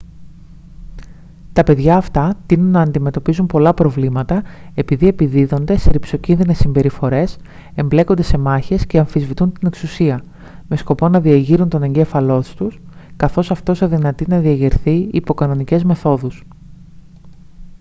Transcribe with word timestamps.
τα 1.53 1.63
παιδιά 1.63 1.97
αυτά 1.97 2.35
τείνουν 2.45 2.71
να 2.71 2.81
αντιμετωπίζουν 2.81 3.45
πολλά 3.45 3.73
προβλήματα 3.73 4.43
επειδή 4.73 5.07
«επιδίδονται 5.07 5.77
σε 5.77 5.91
ριψοκίνδυνες 5.91 6.57
συμπεριφορές 6.57 7.37
εμπλέκονται 7.75 8.21
σε 8.21 8.37
μάχες 8.37 8.85
και 8.85 8.97
αμφισβητούν 8.99 9.51
την 9.53 9.67
εξουσία» 9.67 10.23
με 10.67 10.75
σκοπό 10.75 11.09
να 11.09 11.19
διεγείρουν 11.21 11.69
τον 11.69 11.83
εγκέφαλό 11.83 12.43
τους 12.55 12.79
καθώς 13.17 13.51
αυτός 13.51 13.81
αδυνατεί 13.81 14.25
να 14.27 14.39
διεγερθεί 14.39 14.91
υπό 15.11 15.33
κανονικές 15.33 15.83
μεθόδους 15.83 16.43